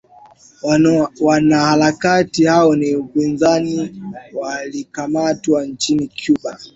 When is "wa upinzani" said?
2.69-4.01